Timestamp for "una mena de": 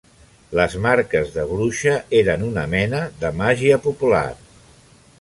2.49-3.35